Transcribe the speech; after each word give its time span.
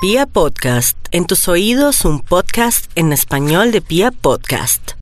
Pia 0.00 0.26
Podcast, 0.26 0.96
en 1.10 1.26
tus 1.26 1.48
oídos 1.48 2.04
un 2.04 2.20
podcast 2.20 2.88
en 2.94 3.12
español 3.12 3.72
de 3.72 3.80
Pia 3.80 4.12
Podcast. 4.12 4.92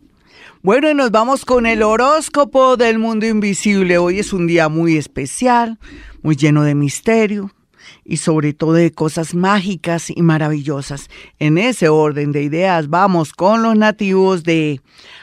Bueno, 0.61 0.91
y 0.91 0.93
nos 0.93 1.09
vamos 1.09 1.45
con 1.45 1.65
el 1.65 1.81
horóscopo 1.81 2.75
del 2.75 2.99
mundo 2.99 3.25
invisible. 3.25 3.97
Hoy 3.97 4.19
es 4.19 4.33
un 4.33 4.45
día 4.45 4.67
muy 4.67 4.97
especial, 4.97 5.79
muy 6.21 6.35
lleno 6.35 6.63
de 6.63 6.75
misterio 6.75 7.51
y 8.03 8.17
sobre 8.17 8.51
todo 8.51 8.73
de 8.73 8.91
cosas 8.91 9.33
mágicas 9.33 10.09
y 10.09 10.21
maravillosas. 10.21 11.09
En 11.39 11.57
ese 11.57 11.87
orden 11.87 12.33
de 12.33 12.43
ideas 12.43 12.89
vamos 12.89 13.31
con 13.31 13.63
los 13.63 13.77
nativos 13.77 14.43
de 14.43 14.81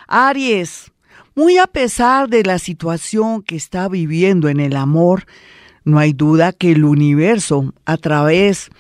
Aries. 0.09 0.91
Muy 1.35 1.59
a 1.59 1.67
pesar 1.67 2.31
de 2.31 2.43
la 2.43 2.59
situación 2.59 3.43
que 3.43 3.57
está 3.57 3.91
viviendo 3.91 4.49
en 4.49 4.59
el 4.59 4.75
amor, 4.75 5.27
no 5.85 5.99
hay 5.99 6.15
duda 6.15 6.55
que 6.55 6.73
el 6.73 6.83
universo, 6.83 7.75
a 7.85 7.99
través 7.99 8.71
de 8.71 8.77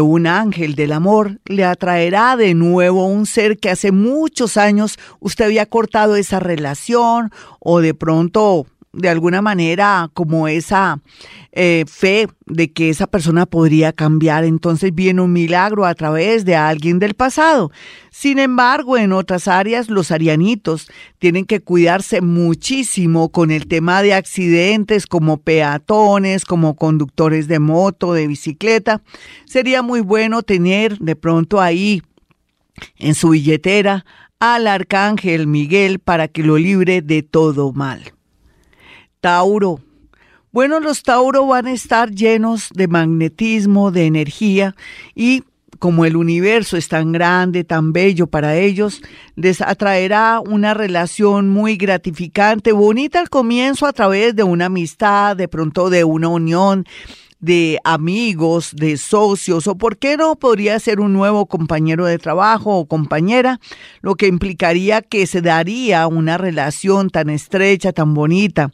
un 0.00 0.26
ángel 0.26 0.74
del 0.74 0.92
amor 0.92 1.40
le 1.44 1.64
atraerá 1.64 2.36
de 2.36 2.54
nuevo 2.54 3.06
un 3.06 3.26
ser 3.26 3.58
que 3.58 3.70
hace 3.70 3.92
muchos 3.92 4.56
años 4.56 4.98
usted 5.20 5.46
había 5.46 5.66
cortado 5.66 6.16
esa 6.16 6.40
relación 6.40 7.30
o 7.60 7.80
de 7.80 7.94
pronto 7.94 8.66
de 8.98 9.08
alguna 9.08 9.40
manera 9.40 10.10
como 10.12 10.48
esa 10.48 11.00
eh, 11.52 11.84
fe 11.86 12.28
de 12.46 12.72
que 12.72 12.90
esa 12.90 13.06
persona 13.06 13.46
podría 13.46 13.92
cambiar. 13.92 14.44
Entonces 14.44 14.94
viene 14.94 15.22
un 15.22 15.32
milagro 15.32 15.86
a 15.86 15.94
través 15.94 16.44
de 16.44 16.56
alguien 16.56 16.98
del 16.98 17.14
pasado. 17.14 17.70
Sin 18.10 18.38
embargo, 18.38 18.96
en 18.96 19.12
otras 19.12 19.48
áreas, 19.48 19.88
los 19.88 20.10
arianitos 20.10 20.90
tienen 21.18 21.44
que 21.44 21.60
cuidarse 21.60 22.20
muchísimo 22.20 23.30
con 23.30 23.50
el 23.50 23.68
tema 23.68 24.02
de 24.02 24.14
accidentes 24.14 25.06
como 25.06 25.38
peatones, 25.38 26.44
como 26.44 26.74
conductores 26.74 27.46
de 27.46 27.60
moto, 27.60 28.12
de 28.12 28.26
bicicleta. 28.26 29.02
Sería 29.44 29.82
muy 29.82 30.00
bueno 30.00 30.42
tener 30.42 30.98
de 30.98 31.16
pronto 31.16 31.60
ahí 31.60 32.02
en 32.98 33.14
su 33.14 33.30
billetera 33.30 34.04
al 34.40 34.66
arcángel 34.66 35.46
Miguel 35.46 35.98
para 35.98 36.28
que 36.28 36.42
lo 36.42 36.58
libre 36.58 37.02
de 37.02 37.22
todo 37.22 37.72
mal. 37.72 38.17
Tauro. 39.20 39.80
Bueno, 40.50 40.80
los 40.80 41.02
Tauro 41.02 41.46
van 41.46 41.66
a 41.66 41.72
estar 41.72 42.10
llenos 42.10 42.70
de 42.74 42.88
magnetismo, 42.88 43.90
de 43.90 44.06
energía 44.06 44.74
y 45.14 45.44
como 45.78 46.04
el 46.04 46.16
universo 46.16 46.76
es 46.76 46.88
tan 46.88 47.12
grande, 47.12 47.64
tan 47.64 47.92
bello 47.92 48.26
para 48.26 48.56
ellos, 48.56 49.00
les 49.36 49.60
atraerá 49.60 50.40
una 50.40 50.74
relación 50.74 51.48
muy 51.50 51.76
gratificante, 51.76 52.72
bonita 52.72 53.20
al 53.20 53.30
comienzo 53.30 53.86
a 53.86 53.92
través 53.92 54.34
de 54.34 54.42
una 54.42 54.66
amistad, 54.66 55.36
de 55.36 55.48
pronto 55.48 55.90
de 55.90 56.04
una 56.04 56.28
unión 56.28 56.84
de 57.40 57.78
amigos, 57.84 58.72
de 58.74 58.96
socios, 58.96 59.66
o 59.68 59.76
por 59.76 59.96
qué 59.96 60.16
no 60.16 60.36
podría 60.36 60.78
ser 60.80 60.98
un 60.98 61.12
nuevo 61.12 61.46
compañero 61.46 62.04
de 62.04 62.18
trabajo 62.18 62.76
o 62.76 62.86
compañera, 62.86 63.60
lo 64.00 64.16
que 64.16 64.26
implicaría 64.26 65.02
que 65.02 65.26
se 65.26 65.40
daría 65.40 66.06
una 66.08 66.36
relación 66.36 67.10
tan 67.10 67.30
estrecha, 67.30 67.92
tan 67.92 68.14
bonita 68.14 68.70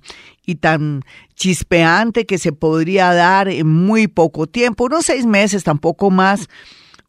y 0.47 0.57
tan 0.57 1.03
chispeante 1.35 2.25
que 2.25 2.39
se 2.39 2.53
podría 2.53 3.13
dar 3.13 3.49
en 3.49 3.69
muy 3.69 4.09
poco 4.09 4.47
tiempo, 4.47 4.85
unos 4.85 5.07
seis 5.07 5.27
meses, 5.27 5.65
tampoco 5.65 6.11
más, 6.11 6.49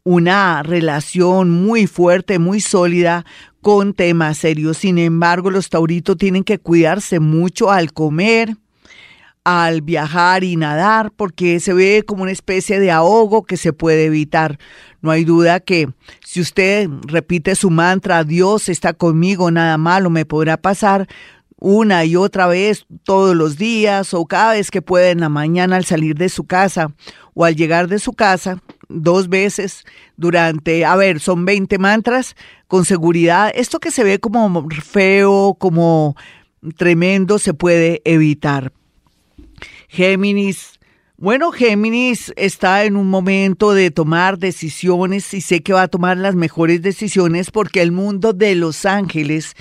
una 0.04 0.62
relación 0.62 1.50
muy 1.50 1.86
fuerte, 1.86 2.38
muy 2.38 2.60
sólida 2.60 3.24
con 3.60 3.94
temas 3.94 4.38
serios. 4.38 4.76
Sin 4.76 4.98
embargo, 4.98 5.50
los 5.50 5.70
tauritos 5.70 6.16
tienen 6.16 6.44
que 6.44 6.58
cuidarse 6.58 7.18
mucho 7.18 7.70
al 7.70 7.92
comer, 7.92 8.56
al 9.46 9.80
viajar 9.80 10.42
y 10.42 10.56
nadar, 10.56 11.12
porque 11.12 11.60
se 11.60 11.72
ve 11.72 12.02
como 12.04 12.24
una 12.24 12.32
especie 12.32 12.80
de 12.80 12.90
ahogo 12.90 13.44
que 13.44 13.56
se 13.56 13.72
puede 13.72 14.06
evitar. 14.06 14.58
No 15.02 15.12
hay 15.12 15.22
duda 15.22 15.60
que 15.60 15.88
si 16.24 16.40
usted 16.40 16.88
repite 17.06 17.54
su 17.54 17.70
mantra, 17.70 18.24
Dios 18.24 18.68
está 18.68 18.92
conmigo, 18.92 19.52
nada 19.52 19.78
malo 19.78 20.10
me 20.10 20.24
podrá 20.24 20.56
pasar, 20.56 21.06
una 21.60 22.04
y 22.04 22.16
otra 22.16 22.48
vez 22.48 22.86
todos 23.04 23.36
los 23.36 23.56
días 23.56 24.14
o 24.14 24.26
cada 24.26 24.54
vez 24.54 24.72
que 24.72 24.82
puede 24.82 25.10
en 25.10 25.20
la 25.20 25.28
mañana 25.28 25.76
al 25.76 25.84
salir 25.84 26.16
de 26.16 26.28
su 26.28 26.42
casa 26.42 26.90
o 27.34 27.44
al 27.44 27.54
llegar 27.54 27.86
de 27.86 28.00
su 28.00 28.14
casa, 28.14 28.60
dos 28.88 29.28
veces 29.28 29.84
durante, 30.16 30.84
a 30.84 30.96
ver, 30.96 31.20
son 31.20 31.44
20 31.44 31.78
mantras 31.78 32.34
con 32.66 32.84
seguridad. 32.84 33.52
Esto 33.54 33.78
que 33.78 33.92
se 33.92 34.02
ve 34.02 34.18
como 34.18 34.68
feo, 34.70 35.54
como 35.56 36.16
tremendo, 36.76 37.38
se 37.38 37.54
puede 37.54 38.02
evitar. 38.04 38.72
Géminis. 39.88 40.76
Bueno, 41.18 41.50
Géminis 41.50 42.30
está 42.36 42.84
en 42.84 42.94
un 42.94 43.08
momento 43.08 43.72
de 43.72 43.90
tomar 43.90 44.36
decisiones 44.38 45.32
y 45.32 45.40
sé 45.40 45.62
que 45.62 45.72
va 45.72 45.84
a 45.84 45.88
tomar 45.88 46.18
las 46.18 46.34
mejores 46.34 46.82
decisiones 46.82 47.50
porque 47.50 47.80
el 47.80 47.90
mundo 47.90 48.34
de 48.34 48.54
los 48.54 48.84
ángeles, 48.84 49.54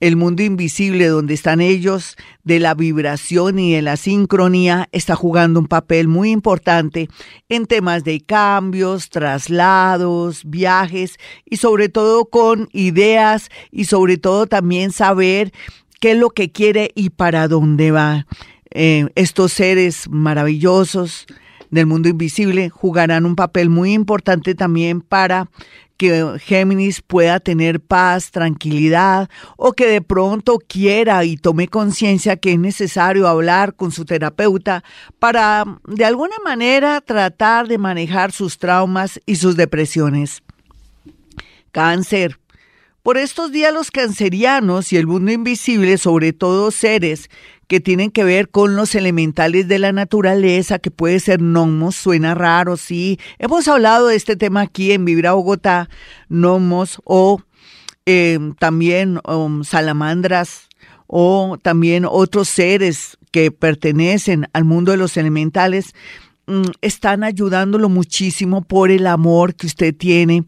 el 0.00 0.16
mundo 0.16 0.42
invisible 0.42 1.08
donde 1.08 1.34
están 1.34 1.60
ellos, 1.60 2.16
de 2.44 2.60
la 2.60 2.72
vibración 2.72 3.58
y 3.58 3.74
de 3.74 3.82
la 3.82 3.98
sincronía, 3.98 4.88
está 4.90 5.14
jugando 5.14 5.60
un 5.60 5.66
papel 5.66 6.08
muy 6.08 6.30
importante 6.30 7.10
en 7.50 7.66
temas 7.66 8.04
de 8.04 8.22
cambios, 8.22 9.10
traslados, 9.10 10.44
viajes 10.46 11.18
y 11.44 11.58
sobre 11.58 11.90
todo 11.90 12.24
con 12.24 12.70
ideas 12.72 13.50
y 13.70 13.84
sobre 13.84 14.16
todo 14.16 14.46
también 14.46 14.92
saber 14.92 15.52
qué 16.00 16.12
es 16.12 16.16
lo 16.16 16.30
que 16.30 16.50
quiere 16.50 16.90
y 16.94 17.10
para 17.10 17.48
dónde 17.48 17.90
va. 17.90 18.26
Eh, 18.74 19.08
estos 19.14 19.52
seres 19.52 20.08
maravillosos 20.08 21.26
del 21.70 21.86
mundo 21.86 22.08
invisible 22.08 22.70
jugarán 22.70 23.26
un 23.26 23.36
papel 23.36 23.70
muy 23.70 23.92
importante 23.92 24.54
también 24.54 25.00
para 25.00 25.48
que 25.96 26.38
Géminis 26.40 27.00
pueda 27.00 27.38
tener 27.38 27.80
paz, 27.80 28.30
tranquilidad 28.30 29.30
o 29.56 29.72
que 29.72 29.86
de 29.86 30.02
pronto 30.02 30.58
quiera 30.58 31.24
y 31.24 31.36
tome 31.36 31.68
conciencia 31.68 32.36
que 32.36 32.54
es 32.54 32.58
necesario 32.58 33.28
hablar 33.28 33.74
con 33.74 33.92
su 33.92 34.04
terapeuta 34.04 34.82
para 35.18 35.64
de 35.86 36.04
alguna 36.04 36.36
manera 36.44 37.00
tratar 37.00 37.68
de 37.68 37.78
manejar 37.78 38.32
sus 38.32 38.58
traumas 38.58 39.20
y 39.26 39.36
sus 39.36 39.56
depresiones. 39.56 40.42
Cáncer. 41.70 42.38
Por 43.02 43.16
estos 43.16 43.50
días 43.50 43.72
los 43.72 43.90
cancerianos 43.90 44.92
y 44.92 44.96
el 44.96 45.06
mundo 45.06 45.32
invisible, 45.32 45.98
sobre 45.98 46.32
todo 46.32 46.70
seres 46.70 47.30
que 47.72 47.80
tienen 47.80 48.10
que 48.10 48.22
ver 48.22 48.50
con 48.50 48.76
los 48.76 48.94
elementales 48.94 49.66
de 49.66 49.78
la 49.78 49.92
naturaleza, 49.92 50.78
que 50.78 50.90
puede 50.90 51.18
ser 51.20 51.38
gnomos, 51.38 51.96
suena 51.96 52.34
raro, 52.34 52.76
sí. 52.76 53.18
Hemos 53.38 53.66
hablado 53.66 54.08
de 54.08 54.16
este 54.16 54.36
tema 54.36 54.60
aquí 54.60 54.92
en 54.92 55.06
Vibra 55.06 55.32
Bogotá, 55.32 55.88
gnomos 56.28 57.00
o 57.04 57.40
eh, 58.04 58.38
también 58.58 59.20
salamandras 59.64 60.68
o 61.06 61.56
también 61.62 62.04
otros 62.06 62.50
seres 62.50 63.16
que 63.30 63.50
pertenecen 63.50 64.48
al 64.52 64.64
mundo 64.64 64.90
de 64.90 64.98
los 64.98 65.16
elementales, 65.16 65.94
mm, 66.48 66.72
están 66.82 67.24
ayudándolo 67.24 67.88
muchísimo 67.88 68.60
por 68.60 68.90
el 68.90 69.06
amor 69.06 69.54
que 69.54 69.66
usted 69.66 69.96
tiene 69.96 70.44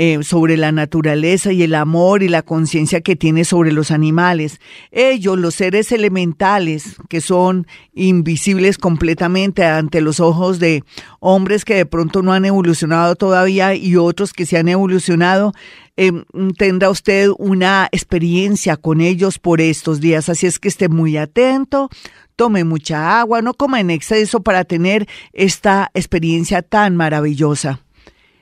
eh, 0.00 0.20
sobre 0.22 0.56
la 0.56 0.70
naturaleza 0.70 1.50
y 1.50 1.64
el 1.64 1.74
amor 1.74 2.22
y 2.22 2.28
la 2.28 2.42
conciencia 2.42 3.00
que 3.00 3.16
tiene 3.16 3.44
sobre 3.44 3.72
los 3.72 3.90
animales. 3.90 4.60
Ellos, 4.92 5.36
los 5.36 5.56
seres 5.56 5.90
elementales, 5.90 6.94
que 7.08 7.20
son 7.20 7.66
invisibles 7.94 8.78
completamente 8.78 9.64
ante 9.64 10.00
los 10.00 10.20
ojos 10.20 10.60
de 10.60 10.84
hombres 11.18 11.64
que 11.64 11.74
de 11.74 11.84
pronto 11.84 12.22
no 12.22 12.32
han 12.32 12.44
evolucionado 12.44 13.16
todavía 13.16 13.74
y 13.74 13.96
otros 13.96 14.32
que 14.32 14.46
se 14.46 14.56
han 14.56 14.68
evolucionado, 14.68 15.52
em, 15.96 16.22
tendrá 16.56 16.90
usted 16.90 17.30
una 17.36 17.88
experiencia 17.90 18.76
con 18.76 19.00
ellos 19.00 19.40
por 19.40 19.60
estos 19.60 20.00
días. 20.00 20.28
Así 20.28 20.46
es 20.46 20.60
que 20.60 20.68
esté 20.68 20.88
muy 20.88 21.16
atento, 21.16 21.90
tome 22.36 22.62
mucha 22.62 23.18
agua, 23.18 23.42
no 23.42 23.52
coma 23.52 23.80
en 23.80 23.90
exceso 23.90 24.44
para 24.44 24.62
tener 24.62 25.08
esta 25.32 25.90
experiencia 25.92 26.62
tan 26.62 26.94
maravillosa. 26.94 27.80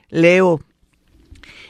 Leo, 0.09 0.61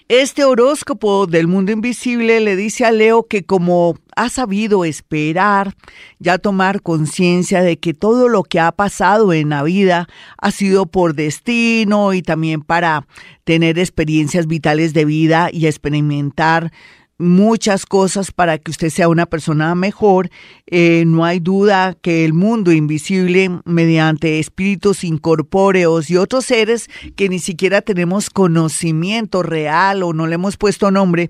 este 0.10 0.46
horóscopo 0.46 1.28
del 1.28 1.48
mundo 1.48 1.74
invisible 1.74 2.40
le 2.40 2.56
dice 2.56 2.86
a 2.86 2.92
Leo 2.92 3.28
que 3.28 3.44
como 3.44 3.98
ha 4.16 4.30
sabido 4.30 4.86
esperar, 4.86 5.76
ya 6.20 6.38
tomar 6.38 6.82
conciencia 6.82 7.62
de 7.62 7.78
que 7.78 7.94
todo 7.94 8.30
lo 8.30 8.44
que 8.44 8.62
ha 8.62 8.72
pasado 8.72 9.34
en 9.34 9.50
la 9.50 9.64
vida 9.64 10.08
ha 10.38 10.52
sido 10.52 10.86
por 10.86 11.14
destino 11.14 12.14
y 12.14 12.22
también 12.22 12.62
para 12.62 13.06
tener 13.44 13.78
experiencias 13.80 14.48
vitales 14.48 14.94
de 14.94 15.04
vida 15.04 15.50
y 15.52 15.68
experimentar 15.68 16.72
muchas 17.18 17.86
cosas 17.86 18.32
para 18.32 18.58
que 18.58 18.72
usted 18.72 18.90
sea 18.90 19.10
una 19.10 19.26
persona 19.26 19.74
mejor. 19.76 20.30
Eh, 20.68 21.04
no 21.06 21.26
hay 21.26 21.40
duda 21.40 21.96
que 22.00 22.26
el 22.26 22.34
mundo 22.34 22.72
invisible, 22.72 23.60
mediante 23.66 24.40
espíritus 24.40 25.04
incorpóreos 25.04 26.10
y 26.10 26.18
otros 26.18 26.46
seres 26.46 26.90
que 27.16 27.30
ni 27.30 27.40
siquiera 27.40 27.82
tenemos 27.82 28.30
conocimiento 28.30 29.44
real 29.44 30.04
o 30.04 30.14
no 30.14 30.28
le 30.28 30.36
hemos 30.36 30.58
puesto 30.58 30.92
nombre, 30.92 31.30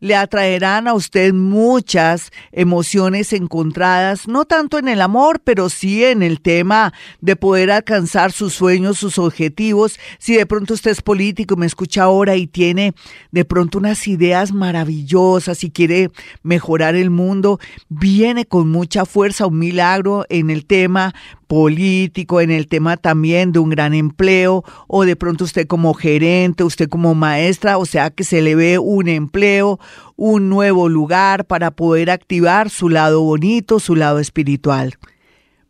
le 0.00 0.16
atraerán 0.16 0.88
a 0.88 0.94
usted 0.94 1.32
muchas 1.32 2.30
emociones 2.52 3.32
encontradas, 3.32 4.28
no 4.28 4.44
tanto 4.44 4.78
en 4.78 4.88
el 4.88 5.00
amor, 5.00 5.40
pero 5.42 5.68
sí 5.68 6.04
en 6.04 6.22
el 6.22 6.40
tema 6.40 6.92
de 7.20 7.36
poder 7.36 7.70
alcanzar 7.70 8.32
sus 8.32 8.54
sueños, 8.54 8.98
sus 8.98 9.18
objetivos. 9.18 9.98
Si 10.18 10.36
de 10.36 10.46
pronto 10.46 10.74
usted 10.74 10.90
es 10.90 11.02
político, 11.02 11.56
me 11.56 11.66
escucha 11.66 12.04
ahora 12.04 12.36
y 12.36 12.46
tiene 12.46 12.94
de 13.30 13.44
pronto 13.44 13.78
unas 13.78 14.06
ideas 14.08 14.52
maravillosas 14.52 15.64
y 15.64 15.70
quiere 15.70 16.10
mejorar 16.42 16.94
el 16.94 17.10
mundo, 17.10 17.58
viene 17.88 18.46
con 18.46 18.68
mucha 18.68 19.04
fuerza 19.04 19.46
un 19.46 19.58
milagro 19.58 20.24
en 20.28 20.50
el 20.50 20.66
tema 20.66 21.14
político, 21.46 22.40
en 22.40 22.50
el 22.50 22.66
tema 22.66 22.96
también 22.96 23.52
de 23.52 23.58
un 23.58 23.70
gran 23.70 23.94
empleo, 23.94 24.64
o 24.88 25.04
de 25.04 25.16
pronto 25.16 25.44
usted 25.44 25.66
como 25.66 25.94
gerente, 25.94 26.64
usted 26.64 26.88
como 26.88 27.14
maestra, 27.14 27.78
o 27.78 27.86
sea 27.86 28.10
que 28.10 28.24
se 28.24 28.42
le 28.42 28.54
ve 28.54 28.78
un 28.78 29.08
empleo, 29.08 29.78
un 30.16 30.48
nuevo 30.48 30.88
lugar 30.88 31.44
para 31.46 31.70
poder 31.70 32.10
activar 32.10 32.70
su 32.70 32.88
lado 32.88 33.22
bonito, 33.22 33.80
su 33.80 33.96
lado 33.96 34.18
espiritual. 34.18 34.94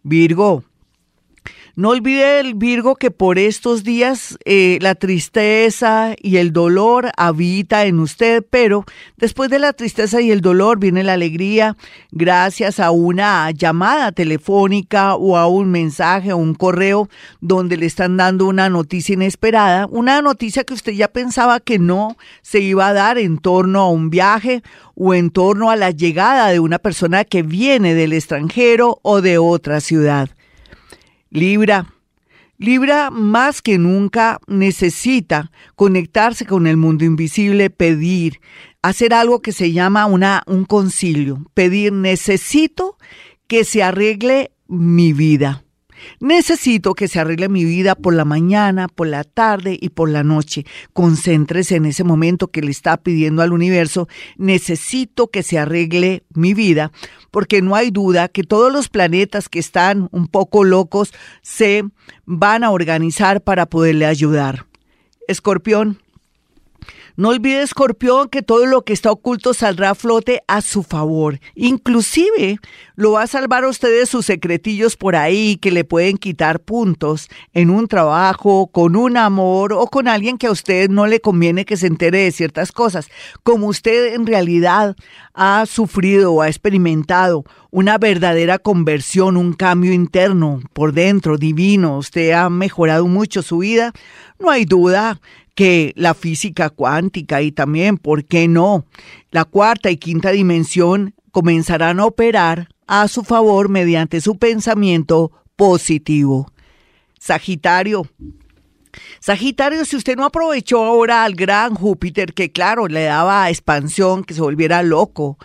Virgo, 0.02 0.64
no 1.76 1.90
olvide 1.90 2.40
el 2.40 2.54
Virgo 2.54 2.96
que 2.96 3.10
por 3.10 3.38
estos 3.38 3.84
días 3.84 4.38
eh, 4.46 4.78
la 4.80 4.94
tristeza 4.94 6.14
y 6.22 6.38
el 6.38 6.54
dolor 6.54 7.10
habita 7.18 7.84
en 7.84 8.00
usted, 8.00 8.42
pero 8.48 8.86
después 9.18 9.50
de 9.50 9.58
la 9.58 9.74
tristeza 9.74 10.22
y 10.22 10.30
el 10.30 10.40
dolor 10.40 10.78
viene 10.78 11.02
la 11.02 11.12
alegría 11.12 11.76
gracias 12.12 12.80
a 12.80 12.92
una 12.92 13.50
llamada 13.50 14.10
telefónica 14.12 15.16
o 15.16 15.36
a 15.36 15.48
un 15.48 15.70
mensaje 15.70 16.32
o 16.32 16.38
un 16.38 16.54
correo 16.54 17.10
donde 17.42 17.76
le 17.76 17.84
están 17.84 18.16
dando 18.16 18.46
una 18.46 18.70
noticia 18.70 19.12
inesperada, 19.12 19.86
una 19.90 20.22
noticia 20.22 20.64
que 20.64 20.72
usted 20.72 20.92
ya 20.92 21.08
pensaba 21.08 21.60
que 21.60 21.78
no 21.78 22.16
se 22.40 22.60
iba 22.60 22.88
a 22.88 22.94
dar 22.94 23.18
en 23.18 23.36
torno 23.36 23.80
a 23.80 23.90
un 23.90 24.08
viaje 24.08 24.62
o 24.94 25.12
en 25.12 25.28
torno 25.28 25.70
a 25.70 25.76
la 25.76 25.90
llegada 25.90 26.48
de 26.48 26.58
una 26.58 26.78
persona 26.78 27.26
que 27.26 27.42
viene 27.42 27.92
del 27.92 28.14
extranjero 28.14 28.98
o 29.02 29.20
de 29.20 29.36
otra 29.36 29.82
ciudad. 29.82 30.30
Libra. 31.36 31.92
Libra 32.56 33.10
más 33.10 33.60
que 33.60 33.76
nunca 33.76 34.40
necesita 34.46 35.50
conectarse 35.74 36.46
con 36.46 36.66
el 36.66 36.78
mundo 36.78 37.04
invisible, 37.04 37.68
pedir, 37.68 38.40
hacer 38.80 39.12
algo 39.12 39.42
que 39.42 39.52
se 39.52 39.72
llama 39.72 40.06
una, 40.06 40.42
un 40.46 40.64
concilio, 40.64 41.44
pedir, 41.52 41.92
necesito 41.92 42.96
que 43.48 43.64
se 43.64 43.82
arregle 43.82 44.52
mi 44.66 45.12
vida. 45.12 45.65
Necesito 46.20 46.94
que 46.94 47.08
se 47.08 47.20
arregle 47.20 47.48
mi 47.48 47.64
vida 47.64 47.94
por 47.94 48.14
la 48.14 48.24
mañana, 48.24 48.88
por 48.88 49.06
la 49.06 49.24
tarde 49.24 49.78
y 49.80 49.90
por 49.90 50.08
la 50.08 50.22
noche. 50.22 50.64
Concéntrese 50.92 51.76
en 51.76 51.86
ese 51.86 52.04
momento 52.04 52.48
que 52.48 52.62
le 52.62 52.70
está 52.70 52.96
pidiendo 52.96 53.42
al 53.42 53.52
universo. 53.52 54.08
Necesito 54.36 55.28
que 55.28 55.42
se 55.42 55.58
arregle 55.58 56.24
mi 56.34 56.54
vida, 56.54 56.92
porque 57.30 57.62
no 57.62 57.74
hay 57.74 57.90
duda 57.90 58.28
que 58.28 58.42
todos 58.42 58.72
los 58.72 58.88
planetas 58.88 59.48
que 59.48 59.58
están 59.58 60.08
un 60.12 60.28
poco 60.28 60.64
locos 60.64 61.12
se 61.42 61.84
van 62.24 62.64
a 62.64 62.70
organizar 62.70 63.42
para 63.42 63.66
poderle 63.66 64.06
ayudar. 64.06 64.66
Escorpión, 65.28 65.98
no 67.16 67.30
olvide, 67.30 67.62
escorpión, 67.62 68.28
que 68.28 68.42
todo 68.42 68.66
lo 68.66 68.82
que 68.82 68.92
está 68.92 69.10
oculto 69.10 69.54
saldrá 69.54 69.90
a 69.90 69.94
flote 69.94 70.42
a 70.46 70.60
su 70.60 70.82
favor. 70.82 71.40
Inclusive 71.54 72.58
lo 72.94 73.12
va 73.12 73.22
a 73.22 73.26
salvar 73.26 73.64
a 73.64 73.68
ustedes 73.68 74.08
sus 74.08 74.26
secretillos 74.26 74.96
por 74.96 75.16
ahí 75.16 75.56
que 75.56 75.70
le 75.70 75.84
pueden 75.84 76.18
quitar 76.18 76.60
puntos 76.60 77.28
en 77.54 77.70
un 77.70 77.88
trabajo, 77.88 78.66
con 78.68 78.96
un 78.96 79.16
amor 79.16 79.72
o 79.72 79.86
con 79.86 80.08
alguien 80.08 80.38
que 80.38 80.46
a 80.46 80.50
usted 80.50 80.90
no 80.90 81.06
le 81.06 81.20
conviene 81.20 81.64
que 81.64 81.76
se 81.76 81.86
entere 81.86 82.18
de 82.18 82.32
ciertas 82.32 82.70
cosas. 82.72 83.08
Como 83.42 83.66
usted 83.68 84.14
en 84.14 84.26
realidad 84.26 84.96
ha 85.32 85.64
sufrido 85.66 86.32
o 86.32 86.42
ha 86.42 86.48
experimentado 86.48 87.44
una 87.70 87.98
verdadera 87.98 88.58
conversión, 88.58 89.36
un 89.36 89.52
cambio 89.52 89.92
interno 89.92 90.60
por 90.72 90.92
dentro, 90.92 91.36
divino, 91.36 91.98
usted 91.98 92.32
ha 92.32 92.48
mejorado 92.48 93.06
mucho 93.06 93.42
su 93.42 93.58
vida, 93.58 93.92
no 94.38 94.50
hay 94.50 94.64
duda 94.64 95.20
que 95.54 95.92
la 95.96 96.14
física 96.14 96.70
cuántica 96.70 97.40
y 97.42 97.50
también, 97.50 97.96
¿por 97.96 98.24
qué 98.24 98.46
no? 98.46 98.84
La 99.30 99.44
cuarta 99.44 99.90
y 99.90 99.96
quinta 99.96 100.30
dimensión 100.30 101.14
comenzarán 101.32 101.98
a 102.00 102.06
operar 102.06 102.68
a 102.86 103.08
su 103.08 103.24
favor 103.24 103.68
mediante 103.68 104.20
su 104.20 104.38
pensamiento 104.38 105.32
positivo. 105.56 106.52
Sagitario. 107.18 108.06
Sagitario, 109.20 109.84
si 109.84 109.96
usted 109.96 110.16
no 110.16 110.24
aprovechó 110.24 110.84
ahora 110.84 111.24
al 111.24 111.34
gran 111.34 111.74
Júpiter, 111.74 112.32
que 112.34 112.52
claro, 112.52 112.86
le 112.86 113.04
daba 113.04 113.50
expansión, 113.50 114.24
que 114.24 114.34
se 114.34 114.40
volviera 114.40 114.82
loco, 114.82 115.38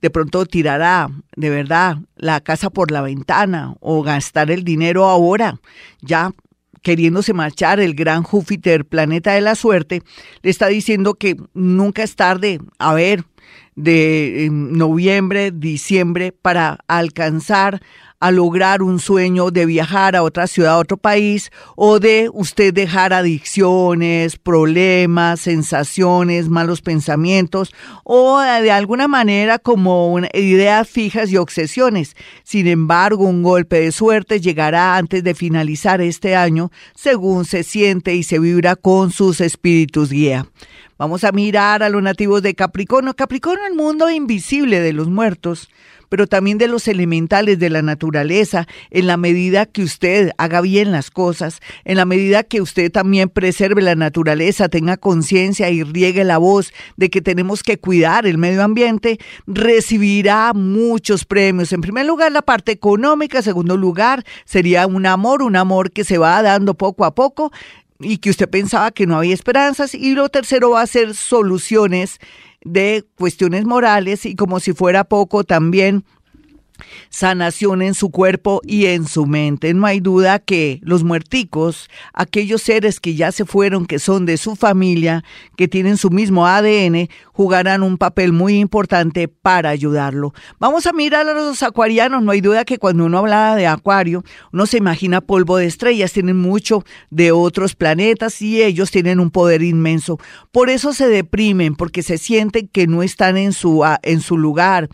de 0.00 0.10
pronto 0.10 0.46
tirará 0.46 1.10
de 1.36 1.50
verdad 1.50 1.98
la 2.16 2.40
casa 2.40 2.70
por 2.70 2.90
la 2.90 3.02
ventana 3.02 3.74
o 3.80 4.02
gastar 4.02 4.50
el 4.50 4.64
dinero 4.64 5.06
ahora, 5.06 5.60
ya 6.00 6.32
queriéndose 6.82 7.32
marchar 7.32 7.80
el 7.80 7.94
gran 7.94 8.22
Júpiter, 8.22 8.84
planeta 8.84 9.32
de 9.32 9.40
la 9.40 9.54
suerte, 9.54 10.02
le 10.42 10.50
está 10.50 10.68
diciendo 10.68 11.14
que 11.14 11.36
nunca 11.54 12.02
es 12.02 12.16
tarde, 12.16 12.60
a 12.78 12.94
ver, 12.94 13.24
de 13.76 14.48
noviembre, 14.50 15.52
diciembre, 15.52 16.32
para 16.32 16.78
alcanzar 16.88 17.80
a 18.20 18.30
lograr 18.32 18.82
un 18.82 18.98
sueño 18.98 19.50
de 19.50 19.64
viajar 19.66 20.16
a 20.16 20.22
otra 20.22 20.46
ciudad, 20.46 20.74
a 20.74 20.78
otro 20.78 20.96
país, 20.96 21.52
o 21.76 22.00
de 22.00 22.28
usted 22.32 22.74
dejar 22.74 23.12
adicciones, 23.12 24.36
problemas, 24.36 25.40
sensaciones, 25.40 26.48
malos 26.48 26.82
pensamientos, 26.82 27.72
o 28.02 28.40
de 28.40 28.72
alguna 28.72 29.06
manera 29.06 29.58
como 29.58 30.18
ideas 30.32 30.88
fijas 30.88 31.30
y 31.30 31.36
obsesiones. 31.36 32.16
Sin 32.42 32.66
embargo, 32.66 33.24
un 33.24 33.42
golpe 33.42 33.80
de 33.80 33.92
suerte 33.92 34.40
llegará 34.40 34.96
antes 34.96 35.22
de 35.22 35.34
finalizar 35.34 36.00
este 36.00 36.34
año, 36.34 36.72
según 36.96 37.44
se 37.44 37.62
siente 37.62 38.14
y 38.14 38.24
se 38.24 38.40
vibra 38.40 38.74
con 38.74 39.12
sus 39.12 39.40
espíritus 39.40 40.10
guía. 40.10 40.46
Vamos 40.98 41.24
a 41.24 41.32
mirar 41.32 41.82
a 41.82 41.88
los 41.88 42.02
nativos 42.02 42.42
de 42.42 42.54
Capricornio. 42.54 43.14
Capricornio, 43.14 43.66
el 43.66 43.74
mundo 43.74 44.10
invisible 44.10 44.80
de 44.80 44.92
los 44.92 45.08
muertos 45.08 45.68
pero 46.08 46.26
también 46.26 46.58
de 46.58 46.68
los 46.68 46.88
elementales 46.88 47.58
de 47.58 47.70
la 47.70 47.82
naturaleza, 47.82 48.66
en 48.90 49.06
la 49.06 49.16
medida 49.16 49.66
que 49.66 49.82
usted 49.82 50.30
haga 50.38 50.60
bien 50.60 50.92
las 50.92 51.10
cosas, 51.10 51.60
en 51.84 51.96
la 51.96 52.04
medida 52.04 52.42
que 52.42 52.60
usted 52.60 52.90
también 52.90 53.28
preserve 53.28 53.82
la 53.82 53.94
naturaleza, 53.94 54.68
tenga 54.68 54.96
conciencia 54.96 55.70
y 55.70 55.82
riegue 55.82 56.24
la 56.24 56.38
voz 56.38 56.72
de 56.96 57.10
que 57.10 57.20
tenemos 57.20 57.62
que 57.62 57.78
cuidar 57.78 58.26
el 58.26 58.38
medio 58.38 58.62
ambiente, 58.62 59.18
recibirá 59.46 60.52
muchos 60.54 61.24
premios. 61.24 61.72
En 61.72 61.80
primer 61.80 62.06
lugar, 62.06 62.32
la 62.32 62.42
parte 62.42 62.72
económica, 62.72 63.38
en 63.38 63.44
segundo 63.44 63.76
lugar, 63.76 64.24
sería 64.44 64.86
un 64.86 65.06
amor, 65.06 65.42
un 65.42 65.56
amor 65.56 65.90
que 65.90 66.04
se 66.04 66.18
va 66.18 66.42
dando 66.42 66.74
poco 66.74 67.04
a 67.04 67.14
poco 67.14 67.52
y 68.00 68.18
que 68.18 68.30
usted 68.30 68.48
pensaba 68.48 68.90
que 68.90 69.06
no 69.06 69.16
había 69.16 69.34
esperanzas. 69.34 69.94
Y 69.94 70.12
lo 70.14 70.28
tercero 70.28 70.70
va 70.70 70.82
a 70.82 70.86
ser 70.86 71.14
soluciones 71.14 72.18
de 72.62 73.04
cuestiones 73.16 73.64
morales 73.64 74.26
y 74.26 74.34
como 74.34 74.60
si 74.60 74.72
fuera 74.72 75.04
poco 75.04 75.44
también 75.44 76.04
sanación 77.10 77.82
en 77.82 77.94
su 77.94 78.10
cuerpo 78.10 78.60
y 78.64 78.86
en 78.86 79.06
su 79.06 79.26
mente. 79.26 79.74
No 79.74 79.86
hay 79.86 80.00
duda 80.00 80.38
que 80.38 80.80
los 80.82 81.04
muerticos, 81.04 81.88
aquellos 82.12 82.62
seres 82.62 83.00
que 83.00 83.14
ya 83.14 83.32
se 83.32 83.44
fueron, 83.44 83.86
que 83.86 83.98
son 83.98 84.26
de 84.26 84.36
su 84.36 84.56
familia, 84.56 85.24
que 85.56 85.68
tienen 85.68 85.96
su 85.96 86.10
mismo 86.10 86.46
ADN, 86.46 87.08
jugarán 87.32 87.82
un 87.82 87.98
papel 87.98 88.32
muy 88.32 88.58
importante 88.58 89.28
para 89.28 89.70
ayudarlo. 89.70 90.34
Vamos 90.58 90.86
a 90.86 90.92
mirar 90.92 91.28
a 91.28 91.34
los 91.34 91.62
acuarianos. 91.62 92.22
No 92.22 92.32
hay 92.32 92.40
duda 92.40 92.64
que 92.64 92.78
cuando 92.78 93.04
uno 93.04 93.18
habla 93.18 93.54
de 93.56 93.66
acuario, 93.66 94.24
uno 94.52 94.66
se 94.66 94.78
imagina 94.78 95.20
polvo 95.20 95.56
de 95.56 95.66
estrellas, 95.66 96.12
tienen 96.12 96.36
mucho 96.36 96.84
de 97.10 97.32
otros 97.32 97.74
planetas 97.74 98.42
y 98.42 98.62
ellos 98.62 98.90
tienen 98.90 99.20
un 99.20 99.30
poder 99.30 99.62
inmenso. 99.62 100.18
Por 100.52 100.70
eso 100.70 100.92
se 100.92 101.08
deprimen, 101.08 101.74
porque 101.76 102.02
se 102.02 102.18
sienten 102.18 102.68
que 102.68 102.86
no 102.86 103.02
están 103.02 103.36
en 103.36 103.52
su, 103.52 103.84
en 104.02 104.20
su 104.20 104.36
lugar 104.36 104.88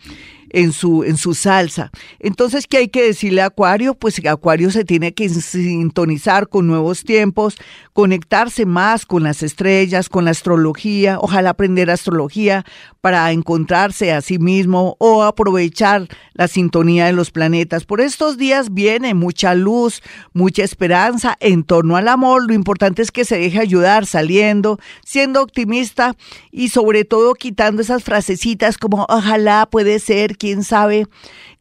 en 0.55 0.71
su, 0.71 1.03
en 1.03 1.17
su 1.17 1.33
salsa. 1.33 1.91
Entonces, 2.17 2.65
¿qué 2.65 2.77
hay 2.77 2.87
que 2.87 3.03
decirle 3.03 3.41
a 3.41 3.47
Acuario? 3.47 3.93
Pues 3.93 4.21
que 4.21 4.29
Acuario 4.29 4.71
se 4.71 4.85
tiene 4.85 5.13
que 5.13 5.27
sintonizar 5.27 6.47
con 6.47 6.65
nuevos 6.65 7.03
tiempos, 7.03 7.57
conectarse 7.91 8.65
más 8.65 9.05
con 9.05 9.23
las 9.23 9.43
estrellas, 9.43 10.07
con 10.07 10.23
la 10.23 10.31
astrología, 10.31 11.19
ojalá 11.19 11.49
aprender 11.49 11.91
astrología 11.91 12.63
para 13.01 13.31
encontrarse 13.33 14.13
a 14.13 14.21
sí 14.21 14.39
mismo 14.39 14.95
o 14.99 15.23
aprovechar 15.23 16.07
la 16.33 16.47
sintonía 16.47 17.05
de 17.05 17.13
los 17.13 17.31
planetas. 17.31 17.83
Por 17.83 17.99
estos 17.99 18.37
días 18.37 18.73
viene 18.73 19.13
mucha 19.13 19.55
luz, 19.55 20.01
mucha 20.33 20.63
esperanza 20.63 21.35
en 21.41 21.65
torno 21.65 21.97
al 21.97 22.07
amor. 22.07 22.47
Lo 22.47 22.53
importante 22.53 23.01
es 23.01 23.11
que 23.11 23.25
se 23.25 23.37
deje 23.37 23.59
ayudar 23.59 24.05
saliendo, 24.05 24.79
siendo 25.05 25.41
optimista 25.43 26.15
y 26.49 26.69
sobre 26.69 27.03
todo 27.03 27.33
quitando 27.33 27.81
esas 27.81 28.03
frasecitas 28.03 28.77
como 28.77 29.05
ojalá 29.09 29.67
puede 29.69 29.99
ser, 29.99 30.37
quién 30.45 30.63
sabe 30.63 31.07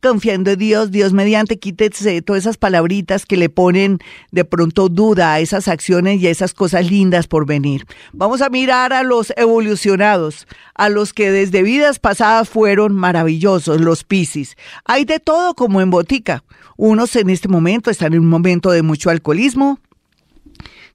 confiando 0.02 0.50
en 0.50 0.58
Dios, 0.58 0.90
Dios 0.90 1.14
mediante, 1.14 1.58
quítese 1.58 2.20
todas 2.20 2.42
esas 2.42 2.58
palabritas 2.58 3.24
que 3.24 3.38
le 3.38 3.48
ponen 3.48 3.98
de 4.32 4.44
pronto 4.44 4.90
duda 4.90 5.32
a 5.32 5.40
esas 5.40 5.66
acciones 5.66 6.20
y 6.20 6.26
a 6.26 6.30
esas 6.30 6.52
cosas 6.52 6.90
lindas 6.90 7.26
por 7.26 7.46
venir. 7.46 7.86
Vamos 8.12 8.42
a 8.42 8.50
mirar 8.50 8.92
a 8.92 9.02
los 9.02 9.32
evolucionados, 9.38 10.46
a 10.74 10.90
los 10.90 11.14
que 11.14 11.30
desde 11.30 11.62
vidas 11.62 11.98
pasadas 12.00 12.50
fueron 12.50 12.94
maravillosos, 12.94 13.80
los 13.80 14.04
Piscis. 14.04 14.56
Hay 14.84 15.06
de 15.06 15.20
todo 15.20 15.54
como 15.54 15.80
en 15.80 15.88
botica. 15.88 16.44
Unos 16.76 17.16
en 17.16 17.30
este 17.30 17.48
momento 17.48 17.90
están 17.90 18.12
en 18.12 18.20
un 18.20 18.28
momento 18.28 18.72
de 18.72 18.82
mucho 18.82 19.08
alcoholismo, 19.08 19.78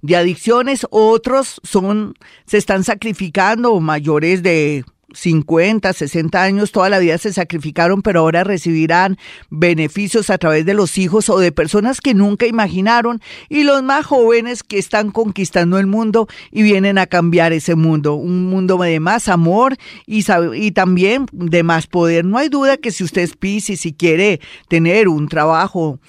de 0.03 0.17
adicciones, 0.17 0.86
otros 0.91 1.60
son 1.63 2.13
se 2.46 2.60
están 2.60 2.84
sacrificando 2.84 3.79
mayores 3.79 4.43
de 4.43 4.86
50, 5.13 5.92
60 5.94 6.42
años, 6.42 6.72
toda 6.72 6.89
la 6.89 7.00
vida 7.00 7.18
se 7.18 7.34
sacrificaron, 7.34 8.01
pero 8.01 8.22
ahora 8.22 8.44
recibirán 8.44 9.18
beneficios 9.50 10.30
a 10.30 10.38
través 10.38 10.66
de 10.66 10.74
los 10.74 10.98
hijos 10.98 11.30
o 11.30 11.39
de 11.39 11.51
personas 11.51 12.01
que 12.01 12.13
nunca 12.13 12.46
imaginaron 12.46 13.22
y 13.50 13.63
los 13.63 13.84
más 13.84 14.06
jóvenes 14.06 14.63
que 14.63 14.78
están 14.78 15.12
conquistando 15.12 15.80
el 15.80 15.88
mundo 15.88 16.28
y 16.51 16.63
vienen 16.63 16.98
a 16.98 17.08
cambiar 17.08 17.54
ese 17.54 17.75
mundo, 17.75 18.13
un 18.16 18.46
mundo 18.50 18.78
de 18.78 19.00
más 19.00 19.28
amor 19.28 19.78
y, 20.06 20.25
y 20.56 20.72
también 20.72 21.25
de 21.32 21.63
más 21.63 21.88
poder. 21.88 22.25
No 22.25 22.38
hay 22.38 22.50
duda 22.50 22.78
que 22.78 22.92
si 22.92 23.04
usted 23.04 23.22
es 23.22 23.36
Piscis 23.36 23.86
y 23.86 23.94
quiere 23.94 24.39
tener 24.68 25.08
un 25.08 25.28
trabajo 25.28 26.00